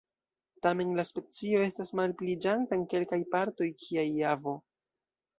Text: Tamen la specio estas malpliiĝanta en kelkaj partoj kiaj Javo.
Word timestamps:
Tamen 0.67 0.93
la 0.99 1.03
specio 1.09 1.59
estas 1.65 1.91
malpliiĝanta 1.99 2.75
en 2.77 2.85
kelkaj 2.93 3.19
partoj 3.35 3.67
kiaj 3.85 4.07
Javo. 4.21 4.55